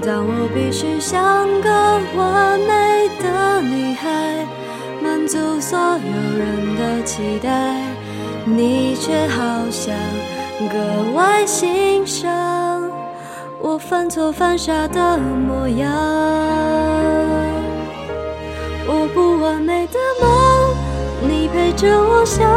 [0.00, 1.70] 当我必须像个
[2.16, 4.46] 完美的女孩，
[5.02, 7.84] 满足所有人的期待，
[8.46, 9.94] 你却好像
[10.72, 12.90] 格外欣赏
[13.60, 15.92] 我犯错犯傻的模样。
[18.86, 22.48] 我不完美的梦，你陪着我想。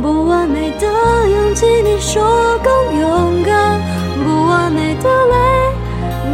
[0.00, 0.86] 不完美的
[1.28, 2.22] 勇气，你说
[2.62, 3.80] 更勇敢；
[4.24, 5.36] 不完美的泪，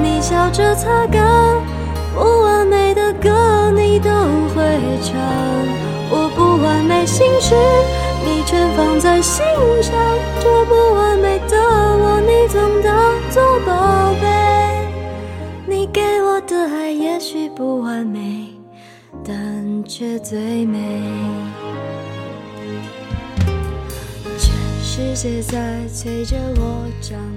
[0.02, 1.22] 你笑着擦干；
[2.14, 4.10] 不完美的歌，你都
[4.54, 4.62] 会
[5.02, 5.14] 唱。
[6.10, 7.54] 我不完美心事，
[8.24, 9.44] 你全放在心
[9.82, 9.94] 上。
[10.40, 12.94] 这不完美的我，你总当
[13.30, 14.28] 作宝贝。
[15.66, 18.48] 你给我的爱也许不完美，
[19.26, 21.00] 但却最美。
[25.14, 27.33] 世界在催着我长。